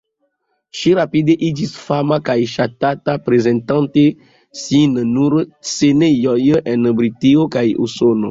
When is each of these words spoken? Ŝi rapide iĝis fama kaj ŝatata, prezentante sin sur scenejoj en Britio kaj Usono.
Ŝi 0.77 0.91
rapide 0.99 1.33
iĝis 1.47 1.73
fama 1.89 2.17
kaj 2.29 2.35
ŝatata, 2.53 3.15
prezentante 3.27 4.05
sin 4.63 4.97
sur 5.03 5.37
scenejoj 5.73 6.37
en 6.75 6.89
Britio 7.01 7.47
kaj 7.57 7.67
Usono. 7.89 8.19